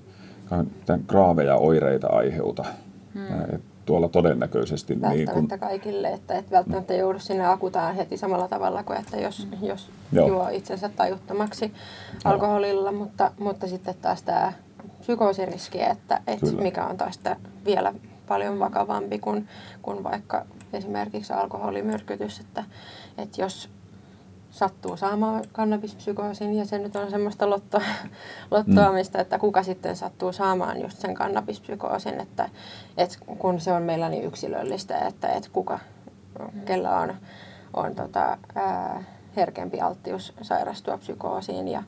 graaveja 1.08 1.56
oireita 1.56 2.08
aiheuta. 2.08 2.66
Hmm. 3.14 3.56
Et 3.56 3.62
tuolla 3.86 4.08
todennäköisesti. 4.08 4.96
Niin 4.96 5.30
kun, 5.34 5.48
kaikille, 5.60 6.08
että 6.08 6.34
et 6.34 6.52
välttämättä 6.52 6.94
joudu 6.94 7.20
sinne 7.20 7.46
akutaan 7.46 7.96
heti 7.96 8.18
samalla 8.18 8.48
tavalla 8.48 8.84
kuin, 8.84 9.00
että 9.00 9.18
jos, 9.18 9.48
mm. 9.52 9.68
jos 9.68 9.90
juo 10.28 10.50
itsensä 10.52 10.90
tajuttomaksi 10.90 11.74
alkoholilla, 12.24 12.92
mutta, 12.92 13.32
mutta 13.40 13.68
sitten 13.68 13.96
taas 14.02 14.24
tämä 14.24 14.54
psykoosiriski, 15.00 15.82
että, 15.82 16.22
että 16.28 16.52
mikä 16.52 16.86
on 16.86 16.98
taas 16.98 17.20
vielä 17.66 17.94
paljon 18.28 18.60
vakavampi 18.60 19.20
kuin, 19.20 19.48
kuin 19.82 20.04
vaikka 20.04 20.46
esimerkiksi 20.74 21.34
alkoholimyrkytys, 21.34 22.40
että, 22.40 22.64
että 23.18 23.42
jos 23.42 23.70
sattuu 24.52 24.98
saamaan 24.98 25.44
kannabispsykoosin 25.52 26.54
ja 26.54 26.66
se 26.66 26.78
nyt 26.78 26.96
on 26.96 27.10
semmoista 27.10 27.50
lotto, 27.50 27.82
lottoamista, 28.52 29.22
että 29.22 29.40
kuka 29.40 29.64
sitten 29.64 29.96
sattuu 29.96 30.34
saamaan 30.34 30.82
just 30.82 30.98
sen 30.98 31.14
kannabispsykoosin, 31.14 32.22
että, 32.22 32.50
että 32.98 33.18
kun 33.38 33.60
se 33.60 33.74
on 33.74 33.84
meillä 33.84 34.10
niin 34.10 34.24
yksilöllistä, 34.24 35.00
että, 35.00 35.28
että 35.28 35.50
kuka, 35.54 35.80
kellä 36.66 37.00
on, 37.00 37.14
on 37.74 37.96
tota, 37.96 38.38
ää, 38.56 39.04
herkempi 39.36 39.82
alttius 39.82 40.34
sairastua 40.42 40.98
psykoosiin 40.98 41.68
ja. 41.68 41.84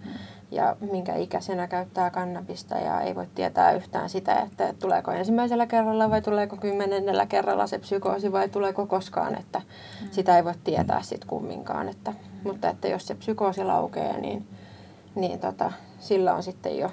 Ja 0.55 0.75
minkä 0.91 1.15
ikäisenä 1.15 1.67
käyttää 1.67 2.09
kannabista 2.09 2.75
ja 2.75 3.01
ei 3.01 3.15
voi 3.15 3.27
tietää 3.35 3.71
yhtään 3.71 4.09
sitä, 4.09 4.39
että 4.39 4.73
tuleeko 4.79 5.11
ensimmäisellä 5.11 5.67
kerralla 5.67 6.09
vai 6.09 6.21
tuleeko 6.21 6.57
kymmenennellä 6.57 7.25
kerralla 7.25 7.67
se 7.67 7.79
psykoosi 7.79 8.31
vai 8.31 8.49
tuleeko 8.49 8.85
koskaan, 8.85 9.39
että 9.39 9.59
mm. 9.59 10.07
sitä 10.11 10.37
ei 10.37 10.45
voi 10.45 10.53
tietää 10.63 11.01
sitten 11.01 11.29
kumminkaan, 11.29 11.89
että 11.89 12.13
mutta 12.43 12.69
että 12.69 12.87
jos 12.87 13.07
se 13.07 13.15
psykoosi 13.15 13.63
laukee, 13.63 14.19
niin, 14.21 14.47
niin 15.15 15.39
tota, 15.39 15.71
sillä 15.99 16.33
on 16.33 16.43
sitten 16.43 16.77
jo 16.77 16.91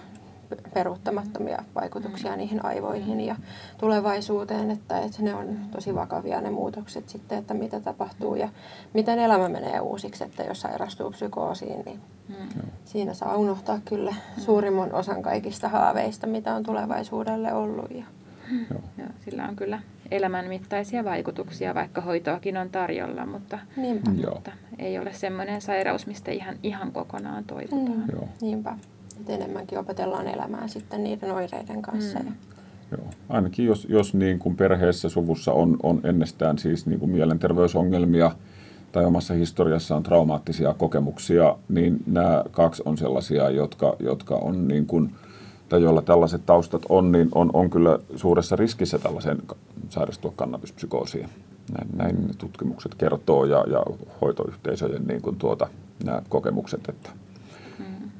peruuttamattomia 0.74 1.62
vaikutuksia 1.74 2.36
niihin 2.36 2.64
aivoihin 2.64 3.20
ja 3.20 3.36
tulevaisuuteen, 3.78 4.70
että, 4.70 4.98
että 4.98 5.22
ne 5.22 5.34
on 5.34 5.58
tosi 5.70 5.94
vakavia 5.94 6.40
ne 6.40 6.50
muutokset 6.50 7.08
sitten, 7.08 7.38
että 7.38 7.54
mitä 7.54 7.80
tapahtuu 7.80 8.34
ja 8.34 8.48
miten 8.94 9.18
elämä 9.18 9.48
menee 9.48 9.80
uusiksi, 9.80 10.24
että 10.24 10.42
jos 10.42 10.60
sairastuu 10.60 11.10
psykoosiin, 11.10 11.82
niin 11.84 12.00
mm. 12.28 12.60
siinä 12.84 13.14
saa 13.14 13.36
unohtaa 13.36 13.80
kyllä 13.84 14.14
suurimman 14.38 14.92
osan 14.94 15.22
kaikista 15.22 15.68
haaveista, 15.68 16.26
mitä 16.26 16.54
on 16.54 16.62
tulevaisuudelle 16.62 17.52
ollut. 17.52 17.90
Ja... 17.90 18.04
Joo. 18.70 18.80
Joo, 18.98 19.08
sillä 19.24 19.48
on 19.48 19.56
kyllä 19.56 19.80
elämänmittaisia 20.10 21.04
vaikutuksia, 21.04 21.74
vaikka 21.74 22.00
hoitoakin 22.00 22.56
on 22.56 22.70
tarjolla, 22.70 23.26
mutta, 23.26 23.58
Niinpä. 23.76 24.10
mutta 24.10 24.52
ei 24.78 24.98
ole 24.98 25.12
semmoinen 25.12 25.60
sairaus, 25.60 26.06
mistä 26.06 26.30
ihan, 26.30 26.54
ihan 26.62 26.92
kokonaan 26.92 27.44
toivotaan. 27.44 27.98
Mm. 27.98 28.04
Joo. 28.12 28.28
Niinpä. 28.40 28.76
Et 29.20 29.30
enemmänkin 29.30 29.78
opetellaan 29.78 30.26
elämään 30.26 30.68
sitten 30.68 31.04
niiden 31.04 31.32
oireiden 31.32 31.82
kanssa. 31.82 32.18
Mm. 32.18 32.26
Ja... 32.26 32.32
Joo. 32.90 33.06
Ainakin 33.28 33.66
jos, 33.66 33.86
jos 33.90 34.14
niin 34.14 34.38
kuin 34.38 34.56
perheessä, 34.56 35.08
suvussa 35.08 35.52
on, 35.52 35.76
on 35.82 36.00
ennestään 36.04 36.58
siis 36.58 36.86
niin 36.86 37.00
kuin 37.00 37.10
mielenterveysongelmia 37.10 38.30
tai 38.92 39.04
omassa 39.04 39.34
historiassa 39.34 39.96
on 39.96 40.02
traumaattisia 40.02 40.74
kokemuksia, 40.74 41.56
niin 41.68 42.02
nämä 42.06 42.44
kaksi 42.50 42.82
on 42.86 42.98
sellaisia, 42.98 43.50
jotka, 43.50 43.96
jotka 43.98 44.34
on 44.34 44.68
niin 44.68 44.86
kuin, 44.86 45.14
tai 45.68 45.82
joilla 45.82 46.02
tällaiset 46.02 46.46
taustat 46.46 46.82
on, 46.88 47.12
niin 47.12 47.28
on, 47.34 47.50
on 47.52 47.70
kyllä 47.70 47.98
suuressa 48.16 48.56
riskissä 48.56 48.98
tällaisen 48.98 49.38
sairastua 49.88 50.32
kannabispsykoosiin. 50.36 51.28
Näin, 51.78 51.88
näin 51.96 52.30
tutkimukset 52.38 52.94
kertoo 52.94 53.44
ja, 53.44 53.64
ja 53.70 53.82
hoitoyhteisöjen 54.20 55.06
niin 55.06 55.22
kuin 55.22 55.36
tuota, 55.36 55.68
nämä 56.04 56.22
kokemukset, 56.28 56.88
että 56.88 57.10
mm. 57.14 57.29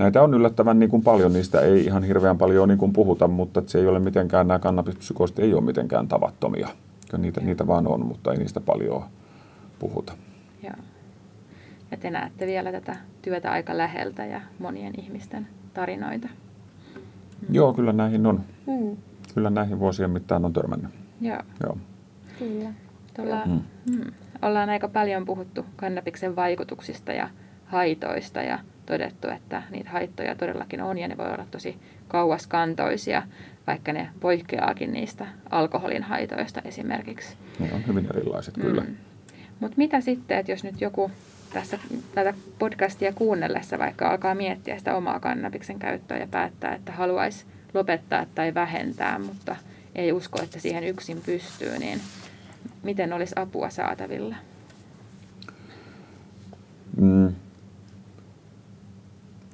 Näitä 0.01 0.23
on 0.23 0.35
yllättävän 0.35 0.79
niin 0.79 0.91
kuin 0.91 1.03
paljon, 1.03 1.33
niistä 1.33 1.61
ei 1.61 1.85
ihan 1.85 2.03
hirveän 2.03 2.39
paljon 2.39 2.69
niin 2.69 2.79
kuin 2.79 2.93
puhuta, 2.93 3.29
mutta 3.29 3.63
se 3.67 3.79
ei 3.79 3.87
ole 3.87 3.99
mitenkään, 3.99 4.49
nämä 4.49 4.59
kannabispsykoosit 4.59 5.39
ei 5.39 5.55
ole 5.55 5.61
mitenkään 5.61 6.09
tavattomia. 6.09 6.69
Niitä, 7.19 7.41
niitä 7.41 7.67
vaan 7.67 7.87
on, 7.87 8.07
mutta 8.07 8.33
ei 8.33 8.39
niistä 8.39 8.61
paljon 8.61 9.03
puhuta. 9.79 10.13
Joo. 10.63 10.73
Ja 11.91 11.97
te 11.97 12.11
näette 12.11 12.47
vielä 12.47 12.73
tätä 12.73 12.97
työtä 13.23 13.51
aika 13.53 13.79
läheltä 13.79 14.27
ja 14.27 14.41
monien 14.59 14.93
ihmisten 15.01 15.47
tarinoita. 15.75 16.29
Mm. 16.29 17.55
Joo, 17.55 17.73
kyllä 17.73 17.93
näihin 17.93 18.27
on. 18.27 18.41
Mm. 18.67 18.97
Kyllä 19.35 19.51
näihin 19.51 19.79
vuosien 19.79 20.11
mittaan 20.11 20.45
on 20.45 20.53
törmännyt. 20.53 20.91
Joo. 21.21 21.43
Joo. 21.63 21.79
Kyllä. 22.39 22.73
Tuolla, 23.17 23.47
mm. 23.47 23.61
Mm, 23.91 24.13
ollaan 24.43 24.71
aika 24.71 24.89
paljon 24.89 25.25
puhuttu 25.25 25.65
kannabiksen 25.77 26.37
vaikutuksista 26.37 27.13
ja 27.13 27.29
haitoista 27.67 28.43
ja 28.43 28.59
todettu, 28.91 29.29
että 29.29 29.63
niitä 29.71 29.91
haittoja 29.91 30.35
todellakin 30.35 30.83
on 30.83 30.99
ja 30.99 31.09
ne 31.09 31.17
voi 31.17 31.27
olla 31.27 31.47
tosi 31.51 31.79
kauaskantoisia, 32.09 33.23
vaikka 33.67 33.93
ne 33.93 34.09
poikkeaakin 34.21 34.93
niistä 34.93 35.27
alkoholin 35.51 36.03
haitoista 36.03 36.63
esimerkiksi. 36.65 37.37
Ne 37.59 37.71
on 37.73 37.87
hyvin 37.87 38.07
erilaiset, 38.11 38.57
mm. 38.57 38.63
kyllä. 38.63 38.85
Mutta 39.61 39.77
mitä 39.77 40.01
sitten, 40.01 40.39
että 40.39 40.53
jos 40.53 40.65
nyt 40.65 40.81
joku 40.81 41.11
tässä 41.53 41.79
tätä 42.15 42.35
podcastia 42.59 43.13
kuunnellessa 43.13 43.79
vaikka 43.79 44.09
alkaa 44.09 44.35
miettiä 44.35 44.79
sitä 44.79 44.97
omaa 44.97 45.21
kannabiksen 45.21 45.79
käyttöä 45.79 46.19
ja 46.19 46.27
päättää, 46.27 46.75
että 46.75 46.93
haluaisi 46.93 47.45
lopettaa 47.75 48.27
tai 48.35 48.55
vähentää, 48.55 49.19
mutta 49.19 49.57
ei 49.95 50.13
usko, 50.13 50.43
että 50.43 50.61
siihen 50.61 50.85
yksin 50.85 51.21
pystyy, 51.27 51.79
niin 51.79 52.01
miten 52.83 53.13
olisi 53.13 53.35
apua 53.37 53.71
saatavilla? 53.71 54.37
Mm. 56.97 57.35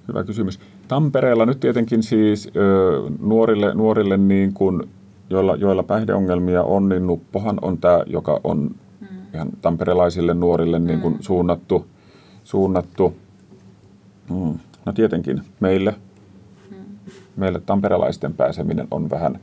Hyvä 0.08 0.25
kysymys. 0.25 0.60
Tampereella 0.88 1.46
nyt 1.46 1.60
tietenkin 1.60 2.02
siis 2.02 2.50
ö, 2.56 3.02
nuorille, 3.20 3.75
nuorille 3.75 4.16
niin 4.16 4.52
kuin, 4.52 4.82
joilla, 5.30 5.56
joilla 5.56 5.82
päihdeongelmia 5.82 6.62
on, 6.62 6.88
niin 6.88 7.06
Nuppohan 7.06 7.58
on 7.62 7.78
tämä, 7.78 8.02
joka 8.06 8.40
on 8.44 8.70
mm. 9.00 9.06
ihan 9.34 9.48
tamperelaisille 9.62 10.34
nuorille 10.34 10.78
niin 10.78 11.00
kuin 11.00 11.14
mm. 11.14 11.20
suunnattu. 11.20 11.86
suunnattu. 12.44 13.16
Mm. 14.30 14.58
No 14.84 14.92
tietenkin 14.92 15.42
meille, 15.60 15.94
mm. 16.70 16.76
meille 17.36 17.60
tamperelaisten 17.60 18.34
pääseminen 18.34 18.88
on 18.90 19.10
vähän, 19.10 19.40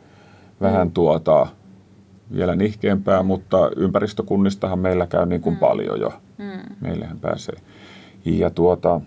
vähän 0.62 0.88
mm. 0.88 0.91
tuota, 0.91 1.48
vielä 2.36 2.55
nihkeämpää, 2.55 3.24
mutta 3.24 3.72
ympäristökunnistahan 3.75 4.79
meillä 4.79 5.08
käy 5.08 5.25
niin 5.25 5.41
kuin 5.41 5.55
mm. 5.55 5.60
paljon 5.60 6.00
jo. 6.00 6.13
Mm. 6.38 6.75
Meillähän 6.82 7.20
pääsee. 7.20 7.55
Ja 8.25 8.50
tuota, 8.50 9.01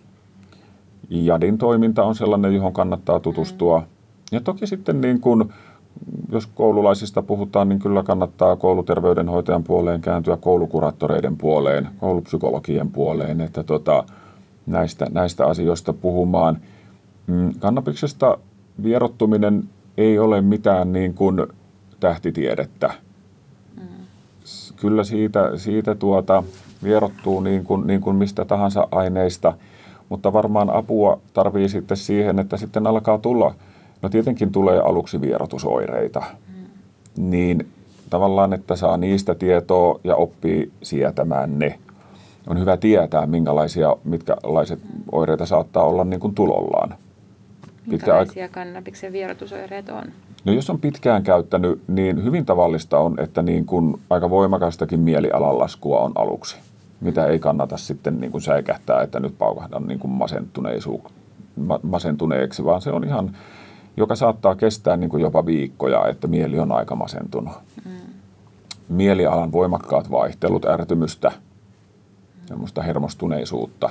JADin 1.10 1.58
toiminta 1.58 2.04
on 2.04 2.14
sellainen, 2.14 2.54
johon 2.54 2.72
kannattaa 2.72 3.20
tutustua. 3.20 3.78
Mm. 3.78 3.86
Ja 4.32 4.40
toki 4.40 4.66
sitten 4.66 5.00
niin 5.00 5.20
kuin, 5.20 5.44
jos 6.32 6.46
koululaisista 6.46 7.22
puhutaan, 7.22 7.68
niin 7.68 7.78
kyllä 7.78 8.02
kannattaa 8.02 8.56
kouluterveydenhoitajan 8.56 9.64
puoleen 9.64 10.00
kääntyä 10.00 10.36
koulukuraattoreiden 10.36 11.36
puoleen, 11.36 11.88
koulupsykologien 11.98 12.90
puoleen, 12.90 13.40
että 13.40 13.62
tota, 13.62 14.04
näistä, 14.66 15.06
näistä 15.10 15.46
asioista 15.46 15.92
puhumaan. 15.92 16.58
Mm, 17.26 17.54
kannabiksesta 17.58 18.38
vierottuminen 18.82 19.64
ei 19.96 20.18
ole 20.18 20.40
mitään 20.40 20.92
niin 20.92 21.14
kuin 21.14 21.46
tähtitiedettä 22.00 22.94
kyllä 24.76 25.04
siitä, 25.04 25.50
siitä 25.56 25.94
tuota, 25.94 26.42
vierottuu 26.82 27.40
niin 27.40 27.64
kuin, 27.64 27.86
niin 27.86 28.00
kuin 28.00 28.16
mistä 28.16 28.44
tahansa 28.44 28.88
aineista, 28.90 29.54
mutta 30.08 30.32
varmaan 30.32 30.70
apua 30.70 31.20
tarvii 31.32 31.68
sitten 31.68 31.96
siihen, 31.96 32.38
että 32.38 32.56
sitten 32.56 32.86
alkaa 32.86 33.18
tulla, 33.18 33.54
no 34.02 34.08
tietenkin 34.08 34.52
tulee 34.52 34.80
aluksi 34.80 35.20
vierotusoireita, 35.20 36.22
mm. 36.48 37.30
niin 37.30 37.68
tavallaan, 38.10 38.52
että 38.52 38.76
saa 38.76 38.96
niistä 38.96 39.34
tietoa 39.34 40.00
ja 40.04 40.16
oppii 40.16 40.72
sietämään 40.82 41.58
ne. 41.58 41.78
On 42.46 42.60
hyvä 42.60 42.76
tietää, 42.76 43.26
minkälaisia, 43.26 43.96
mitkälaiset 44.04 44.78
oireita 45.12 45.46
saattaa 45.46 45.84
olla 45.84 46.04
niin 46.04 46.20
kuin 46.20 46.34
tulollaan. 46.34 46.94
Minkälaisia 47.86 48.48
kannabiksen 48.48 49.12
vierotusoireet 49.12 49.88
on? 49.88 50.04
No 50.44 50.52
jos 50.52 50.70
on 50.70 50.80
pitkään 50.80 51.22
käyttänyt, 51.22 51.80
niin 51.88 52.25
hyvin 52.25 52.46
tavallista 52.46 52.98
on, 52.98 53.20
että 53.20 53.42
niin 53.42 53.66
kuin 53.66 54.00
aika 54.10 54.30
voimakastakin 54.30 55.00
mielialan 55.00 55.58
laskua 55.58 56.00
on 56.00 56.12
aluksi, 56.14 56.56
mitä 57.00 57.26
ei 57.26 57.38
kannata 57.38 57.76
sitten 57.76 58.20
niin 58.20 58.32
kuin 58.32 58.42
säikähtää, 58.42 59.02
että 59.02 59.20
nyt 59.20 59.38
paukahdan 59.38 59.86
niin 59.86 59.98
kuin 59.98 60.10
masentuneisuus, 60.10 61.02
masentuneeksi, 61.82 62.64
vaan 62.64 62.82
se 62.82 62.90
on 62.90 63.04
ihan, 63.04 63.36
joka 63.96 64.16
saattaa 64.16 64.54
kestää 64.54 64.96
niin 64.96 65.10
kuin 65.10 65.22
jopa 65.22 65.46
viikkoja, 65.46 66.06
että 66.08 66.26
mieli 66.26 66.58
on 66.58 66.72
aika 66.72 66.94
masentunut. 66.96 67.54
Mm. 67.84 67.90
Mielialan 68.88 69.52
voimakkaat 69.52 70.10
vaihtelut, 70.10 70.64
ärtymystä, 70.64 71.32
semmoista 72.46 72.82
hermostuneisuutta. 72.82 73.90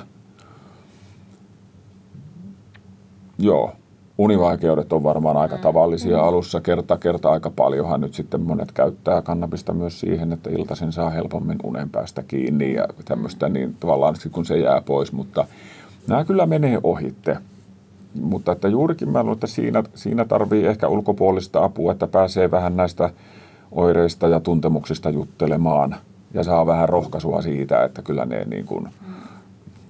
Joo, 3.38 3.72
Univaikeudet 4.18 4.92
on 4.92 5.02
varmaan 5.02 5.36
aika 5.36 5.58
tavallisia 5.58 6.20
alussa. 6.20 6.60
Kerta 6.60 6.98
kerta 6.98 7.30
aika 7.30 7.50
paljonhan 7.50 8.00
nyt 8.00 8.14
sitten 8.14 8.40
monet 8.40 8.72
käyttää 8.72 9.22
kannabista 9.22 9.72
myös 9.72 10.00
siihen, 10.00 10.32
että 10.32 10.50
iltaisin 10.50 10.92
saa 10.92 11.10
helpommin 11.10 11.58
unen 11.64 11.90
päästä 11.90 12.22
kiinni 12.22 12.74
ja 12.74 12.88
tämmöistä, 13.04 13.48
niin 13.48 13.76
tavallaan 13.80 14.14
kun 14.32 14.46
se 14.46 14.58
jää 14.58 14.80
pois, 14.80 15.12
mutta 15.12 15.46
nämä 16.08 16.24
kyllä 16.24 16.46
menee 16.46 16.80
ohitte. 16.82 17.36
Mutta 18.22 18.52
että 18.52 18.68
juurikin 18.68 19.10
mä 19.10 19.22
luulen, 19.22 19.34
että 19.34 19.46
siinä, 19.46 19.82
siinä 19.94 20.24
tarvii 20.24 20.66
ehkä 20.66 20.88
ulkopuolista 20.88 21.64
apua, 21.64 21.92
että 21.92 22.06
pääsee 22.06 22.50
vähän 22.50 22.76
näistä 22.76 23.10
oireista 23.72 24.28
ja 24.28 24.40
tuntemuksista 24.40 25.10
juttelemaan 25.10 25.96
ja 26.34 26.44
saa 26.44 26.66
vähän 26.66 26.88
rohkaisua 26.88 27.42
siitä, 27.42 27.84
että 27.84 28.02
kyllä 28.02 28.24
ne 28.24 28.44
niin 28.44 28.66
kuin, 28.66 28.88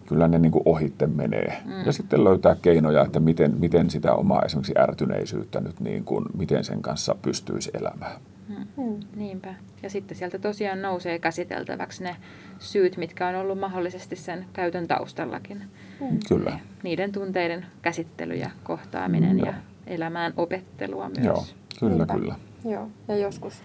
kyllä 0.07 0.29
ne 0.29 0.39
niin 0.39 0.53
kuin 0.53 0.63
ohitte 0.65 1.07
menee. 1.07 1.63
Mm. 1.65 1.87
Ja 1.87 1.93
sitten 1.93 2.25
löytää 2.25 2.57
keinoja, 2.63 3.03
että 3.03 3.21
miten, 3.21 3.55
miten 3.59 3.91
sitä 3.91 4.15
omaa 4.15 4.43
esimerkiksi 4.43 4.79
ärtyneisyyttä 4.79 5.61
nyt, 5.61 5.81
niin 5.81 6.05
kuin, 6.05 6.25
miten 6.37 6.65
sen 6.65 6.83
kanssa 6.83 7.15
pystyisi 7.23 7.71
elämään. 7.75 8.21
Mm. 8.49 8.85
Mm. 8.85 9.01
Niinpä. 9.17 9.55
Ja 9.83 9.91
sitten 9.91 10.17
sieltä 10.17 10.39
tosiaan 10.39 10.83
nousee 10.83 11.19
käsiteltäväksi 11.19 12.05
ne 12.05 12.17
syyt, 12.59 12.97
mitkä 12.97 13.29
on 13.29 13.35
ollut 13.35 13.59
mahdollisesti 13.59 14.17
sen 14.17 14.47
käytön 14.53 14.89
taustallakin. 14.89 15.63
Mm. 16.01 16.19
Kyllä. 16.29 16.59
Niiden 16.83 17.13
tunteiden 17.13 17.67
käsittely 17.83 18.35
ja 18.35 18.51
kohtaaminen 18.65 19.37
mm. 19.37 19.45
ja 19.47 19.55
elämään 19.87 20.33
opettelua 20.37 21.09
myös. 21.09 21.25
Joo, 21.27 21.45
kyllä, 21.81 21.97
Niinpä. 21.97 22.15
kyllä. 22.15 22.35
Joo, 22.65 22.89
ja 23.09 23.17
joskus 23.17 23.63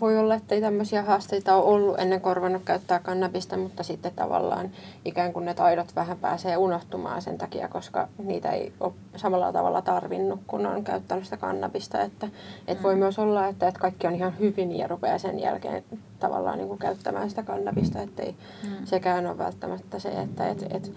voi 0.00 0.18
olla, 0.18 0.34
että 0.34 0.54
ei 0.54 0.60
tämmöisiä 0.60 1.02
haasteita 1.02 1.54
ole 1.54 1.64
ollut 1.64 2.00
ennen 2.00 2.20
korvannut 2.20 2.62
käyttää 2.64 2.98
kannabista, 2.98 3.56
mutta 3.56 3.82
sitten 3.82 4.12
tavallaan 4.16 4.70
ikään 5.04 5.32
kuin 5.32 5.44
ne 5.44 5.54
taidot 5.54 5.96
vähän 5.96 6.18
pääsee 6.18 6.56
unohtumaan 6.56 7.22
sen 7.22 7.38
takia, 7.38 7.68
koska 7.68 8.08
niitä 8.18 8.50
ei 8.50 8.72
ole 8.80 8.92
samalla 9.16 9.52
tavalla 9.52 9.82
tarvinnut, 9.82 10.40
kun 10.46 10.66
on 10.66 10.84
käyttänyt 10.84 11.24
sitä 11.24 11.36
kannabista. 11.36 12.00
Että, 12.00 12.28
että 12.68 12.82
voi 12.82 12.94
mm. 12.94 12.98
myös 12.98 13.18
olla, 13.18 13.46
että, 13.46 13.68
että 13.68 13.80
kaikki 13.80 14.06
on 14.06 14.14
ihan 14.14 14.38
hyvin 14.38 14.78
ja 14.78 14.88
rupeaa 14.88 15.18
sen 15.18 15.40
jälkeen 15.40 15.84
tavallaan 16.20 16.58
niin 16.58 16.68
kuin 16.68 16.78
käyttämään 16.78 17.30
sitä 17.30 17.42
kannabista, 17.42 18.02
että 18.02 18.22
ei 18.22 18.34
mm. 18.62 18.86
sekään 18.86 19.26
ole 19.26 19.38
välttämättä 19.38 19.98
se, 19.98 20.08
että 20.08 20.48
et, 20.48 20.66
et 20.70 20.92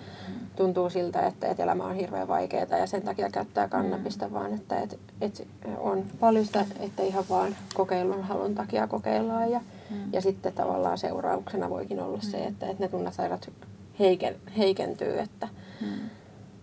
tuntuu 0.55 0.89
siltä, 0.89 1.27
että, 1.27 1.47
että 1.47 1.63
elämä 1.63 1.83
on 1.83 1.95
hirveän 1.95 2.27
vaikeaa 2.27 2.77
ja 2.77 2.87
sen 2.87 3.01
takia 3.01 3.29
käyttää 3.29 3.67
kannabista, 3.67 4.27
mm. 4.27 4.33
vaan 4.33 4.53
että, 4.53 4.79
että, 4.79 4.95
että 5.21 5.43
on 5.77 6.05
paljon 6.19 6.45
sitä, 6.45 6.65
että 6.79 7.03
ihan 7.03 7.23
vaan 7.29 7.55
kokeilun 7.73 8.23
halun 8.23 8.55
takia 8.55 8.87
kokeillaan 8.87 9.51
ja, 9.51 9.61
mm. 9.89 10.13
ja 10.13 10.21
sitten 10.21 10.53
tavallaan 10.53 10.97
seurauksena 10.97 11.69
voikin 11.69 11.99
olla 11.99 12.17
mm. 12.17 12.21
se, 12.21 12.43
että, 12.43 12.65
että 12.65 12.83
ne 12.83 12.89
tunnetaidot 12.89 13.51
heiken, 13.99 14.35
heikentyy, 14.57 15.19
että, 15.19 15.47
mm. 15.81 16.09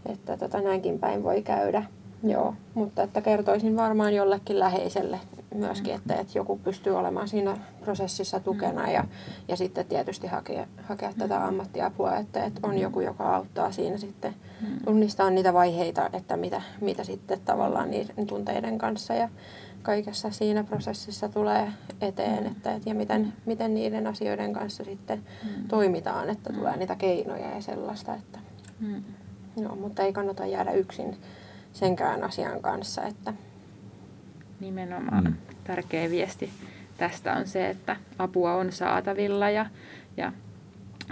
että 0.06 0.36
tota, 0.36 0.60
näinkin 0.60 0.98
päin 0.98 1.22
voi 1.22 1.42
käydä. 1.42 1.82
Joo, 2.22 2.54
mutta 2.74 3.02
että 3.02 3.20
kertoisin 3.20 3.76
varmaan 3.76 4.14
jollekin 4.14 4.58
läheiselle 4.58 5.20
myöskin, 5.58 5.94
että, 5.94 6.14
että 6.14 6.38
joku 6.38 6.58
pystyy 6.64 6.96
olemaan 6.96 7.28
siinä 7.28 7.56
prosessissa 7.84 8.40
tukena 8.40 8.90
ja, 8.90 9.04
ja 9.48 9.56
sitten 9.56 9.86
tietysti 9.86 10.26
hakea, 10.26 10.66
hakea 10.82 11.12
tätä 11.18 11.44
ammattiapua, 11.44 12.16
että, 12.16 12.44
että 12.44 12.60
on 12.62 12.78
joku, 12.78 13.00
joka 13.00 13.36
auttaa 13.36 13.72
siinä 13.72 13.98
sitten 13.98 14.34
tunnistaa 14.84 15.30
niitä 15.30 15.52
vaiheita, 15.52 16.10
että 16.12 16.36
mitä, 16.36 16.62
mitä 16.80 17.04
sitten 17.04 17.40
tavallaan 17.44 17.90
niiden 17.90 18.26
tunteiden 18.26 18.78
kanssa 18.78 19.14
ja 19.14 19.28
kaikessa 19.82 20.30
siinä 20.30 20.64
prosessissa 20.64 21.28
tulee 21.28 21.72
eteen, 22.00 22.46
että, 22.46 22.74
että 22.74 22.88
ja 22.88 22.94
miten, 22.94 23.32
miten 23.46 23.74
niiden 23.74 24.06
asioiden 24.06 24.52
kanssa 24.52 24.84
sitten 24.84 25.22
toimitaan, 25.68 26.30
että 26.30 26.52
tulee 26.52 26.76
niitä 26.76 26.96
keinoja 26.96 27.54
ja 27.54 27.60
sellaista, 27.60 28.14
että 28.14 28.38
Joo, 29.56 29.76
mutta 29.76 30.02
ei 30.02 30.12
kannata 30.12 30.46
jäädä 30.46 30.72
yksin 30.72 31.16
senkään 31.72 32.24
asian 32.24 32.60
kanssa. 32.60 33.02
Että... 33.02 33.34
Nimenomaan 34.60 35.24
mm. 35.24 35.34
tärkeä 35.64 36.10
viesti 36.10 36.50
tästä 36.98 37.32
on 37.32 37.46
se, 37.46 37.70
että 37.70 37.96
apua 38.18 38.54
on 38.54 38.72
saatavilla 38.72 39.50
ja, 39.50 39.66
ja 40.16 40.32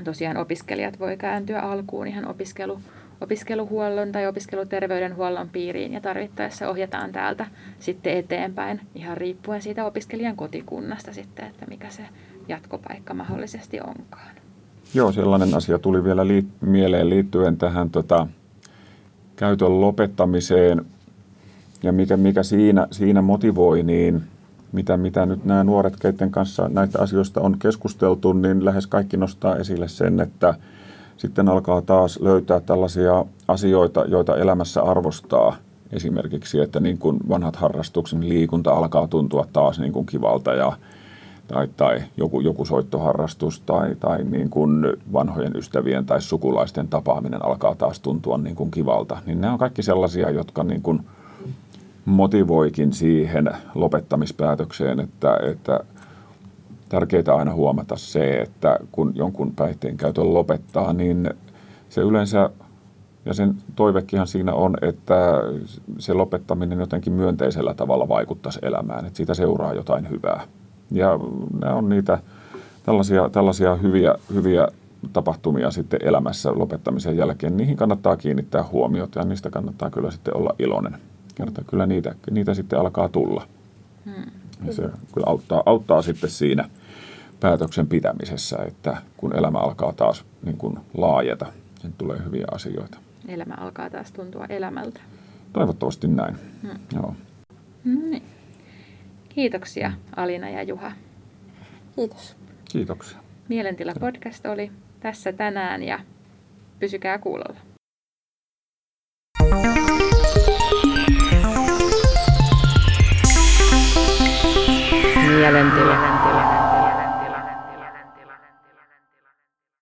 tosiaan 0.05 0.37
opiskelijat 0.37 0.99
voi 0.99 1.17
kääntyä 1.17 1.61
alkuun 1.61 2.07
ihan 2.07 2.29
opiskelu, 2.29 2.81
opiskeluhuollon 3.21 4.13
tai 4.13 4.27
opiskeluterveydenhuollon 4.27 5.49
piiriin 5.49 5.93
ja 5.93 6.01
tarvittaessa 6.01 6.69
ohjataan 6.69 7.13
täältä 7.13 7.47
sitten 7.79 8.17
eteenpäin 8.17 8.81
ihan 8.95 9.17
riippuen 9.17 9.63
siitä 9.63 9.85
opiskelijan 9.85 10.37
kotikunnasta 10.37 11.13
sitten, 11.13 11.47
että 11.47 11.67
mikä 11.67 11.91
se 11.91 12.03
jatkopaikka 12.49 13.15
mahdollisesti 13.15 13.81
onkaan. 13.81 14.37
Joo, 14.95 15.13
sellainen 15.13 15.55
asia 15.55 15.79
tuli 15.79 16.05
vielä 16.05 16.23
liit- 16.23 16.67
mieleen 16.67 17.11
liittyen 17.11 17.57
tähän 17.57 17.91
tota, 17.91 18.27
käytön 19.37 19.81
lopettamiseen 19.81 20.87
ja 21.87 21.93
mikä, 21.93 22.17
mikä 22.17 22.43
siinä, 22.43 22.87
siinä 22.91 23.23
motivoi, 23.23 23.83
niin 23.83 24.23
mitä, 24.73 24.97
mitä 24.97 25.27
nyt 25.27 25.45
nämä 25.45 25.65
nuoret, 25.65 25.97
keiden 26.01 26.31
kanssa 26.31 26.69
näitä 26.69 27.03
asioista 27.03 27.41
on 27.41 27.59
keskusteltu, 27.59 28.33
niin 28.33 28.65
lähes 28.65 28.87
kaikki 28.87 29.17
nostaa 29.17 29.57
esille 29.57 29.89
sen, 29.89 30.21
että 30.21 30.55
sitten 31.17 31.49
alkaa 31.49 31.83
taas 31.83 32.19
löytää 32.21 32.61
tällaisia 32.61 33.25
asioita, 33.49 34.05
joita 34.05 34.37
elämässä 34.37 34.83
arvostaa. 34.83 35.57
Esimerkiksi, 35.93 36.61
että 36.61 36.81
niin 36.81 36.99
kuin 36.99 37.17
vanhat 37.29 37.57
harrastukset, 37.57 38.19
liikunta 38.19 38.73
alkaa 38.73 39.09
tuntua 39.09 39.47
taas 39.53 39.79
niin 39.79 39.93
kuin 39.93 40.07
kivalta 40.07 40.55
ja 40.55 40.73
tai, 41.49 41.69
tai 41.77 42.03
joku, 42.17 42.41
joku 42.41 42.65
soittoharrastus 42.65 43.61
tai, 43.61 43.95
tai 43.95 44.25
niin 44.25 44.51
kuin 44.51 44.87
vanhojen 45.13 45.57
ystävien 45.57 46.07
tai 46.07 46.23
sukulaisten 46.23 46.89
tapaaminen 46.89 47.45
alkaa 47.45 47.75
taas 47.75 48.01
tuntua 48.01 48.39
niin 48.39 48.57
kuin 48.57 48.71
kivalta. 48.71 49.19
Niin 49.27 49.41
nämä 49.41 49.53
on 49.53 49.59
kaikki 49.59 49.83
sellaisia, 49.83 50.31
jotka 50.31 50.65
niin 50.65 50.83
kuin 50.83 51.01
motivoikin 52.07 52.93
siihen 52.93 53.51
lopettamispäätökseen, 53.75 55.01
että, 55.01 55.39
että 55.51 55.81
tärkeää 56.89 57.37
aina 57.37 57.55
huomata 57.55 57.97
se, 57.97 58.35
että 58.41 58.79
kun 58.93 59.13
jonkun 59.15 59.53
päihteen 59.57 59.97
käytön 59.97 60.35
lopettaa, 60.35 60.93
niin 60.93 61.31
se 61.89 62.01
yleensä, 62.01 62.51
ja 63.25 63.35
sen 63.35 63.55
toivekihan 63.77 64.27
siinä 64.27 64.55
on, 64.55 64.77
että 64.83 65.43
se 65.99 66.13
lopettaminen 66.13 66.81
jotenkin 66.81 67.13
myönteisellä 67.13 67.75
tavalla 67.75 68.09
vaikuttaisi 68.09 68.59
elämään, 68.63 69.07
että 69.07 69.17
siitä 69.17 69.35
seuraa 69.35 69.75
jotain 69.75 70.11
hyvää. 70.11 70.41
Ja 70.91 71.19
nämä 71.61 71.75
on 71.75 71.89
niitä 71.89 72.19
tällaisia, 72.83 73.29
tällaisia 73.29 73.77
hyviä, 73.77 74.15
hyviä 74.35 74.69
tapahtumia 75.13 75.71
sitten 75.71 76.01
elämässä 76.03 76.53
lopettamisen 76.55 77.17
jälkeen. 77.17 77.57
Niihin 77.57 77.77
kannattaa 77.77 78.17
kiinnittää 78.17 78.65
huomiota 78.73 79.19
ja 79.19 79.25
niistä 79.25 79.51
kannattaa 79.51 79.91
kyllä 79.91 80.11
sitten 80.11 80.37
olla 80.37 80.55
iloinen. 80.59 80.97
Kerta 81.37 81.65
kyllä 81.65 81.87
niitä, 81.87 82.15
niitä 82.31 82.55
sitten 82.55 82.79
alkaa 82.79 83.09
tulla. 83.09 83.49
Hmm. 84.05 84.31
Ja 84.65 84.73
se 84.73 84.83
kyllä 85.15 85.27
auttaa, 85.27 85.63
auttaa 85.67 86.03
sitten 86.03 86.31
siinä 86.31 86.71
päätöksen 87.41 87.87
pitämisessä, 87.87 88.57
että 88.67 88.97
kun 89.17 89.37
elämä 89.37 89.59
alkaa 89.59 89.93
taas 89.93 90.25
niin 90.43 90.57
kuin 90.57 90.79
laajeta, 90.97 91.53
niin 91.83 91.95
tulee 91.99 92.25
hyviä 92.25 92.47
asioita. 92.53 92.99
Elämä 93.29 93.55
alkaa 93.55 93.91
taas 93.91 94.13
tuntua 94.13 94.47
elämältä. 94.49 95.01
Toivottavasti 95.53 96.09
näin. 96.09 96.37
Hmm. 96.63 96.79
Joo. 96.95 97.15
No 97.85 98.01
niin. 98.11 98.23
Kiitoksia 99.29 99.93
Alina 100.17 100.51
ja 100.51 100.63
Juha. 100.63 100.93
Kiitos. 101.97 102.37
Kiitoksia. 102.65 103.19
Mielentila 103.49 103.93
podcast 104.01 104.47
oli 104.47 104.71
tässä 105.01 105.33
tänään 105.33 105.83
ja 105.83 106.01
pysykää 106.79 107.19
kuulolla. 107.19 107.61
compañía 115.37 115.51
la. 115.51 116.26